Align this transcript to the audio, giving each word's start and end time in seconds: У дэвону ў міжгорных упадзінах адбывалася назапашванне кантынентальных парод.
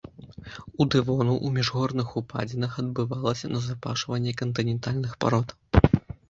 У 0.79 0.85
дэвону 0.93 1.33
ў 1.35 1.51
міжгорных 1.57 2.09
упадзінах 2.21 2.71
адбывалася 2.85 3.51
назапашванне 3.53 4.33
кантынентальных 4.41 5.13
парод. 5.25 5.55